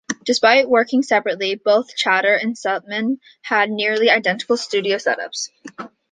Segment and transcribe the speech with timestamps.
[0.25, 5.51] Despite working separately, both Chater and Seltmann had nearly identical studio set-ups.